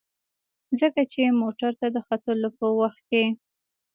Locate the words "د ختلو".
1.95-2.49